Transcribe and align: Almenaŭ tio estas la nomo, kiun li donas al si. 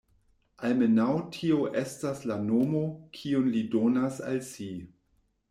Almenaŭ 0.69 1.09
tio 1.35 1.59
estas 1.81 2.23
la 2.31 2.39
nomo, 2.47 2.81
kiun 3.19 3.53
li 3.59 3.63
donas 3.77 4.19
al 4.33 4.43
si. 4.51 4.73